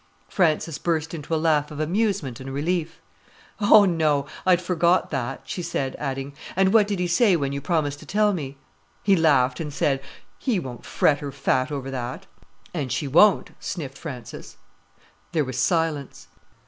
[0.27, 2.99] Frances burst into a laugh of amusement and relief.
[3.59, 7.61] "Oh, no; I'd forgot that," she said, adding, "And what did he say when you
[7.61, 8.57] promised to tell me?"
[9.03, 10.01] "He laughed and said,
[10.39, 12.25] 'he won't fret her fat over that.'"
[12.73, 14.57] "And she won't," sniffed Frances.
[15.33, 16.27] There was silence.